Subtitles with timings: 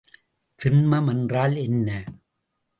[0.59, 1.89] திண்மம் என்றால் என்ன?